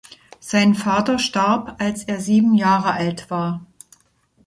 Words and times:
Sein 0.39 0.73
Vater 0.73 1.19
starb, 1.19 1.75
als 1.79 2.03
er 2.05 2.19
sieben 2.19 2.55
Jahre 2.55 2.93
alt 2.93 3.29
war. 3.29 3.61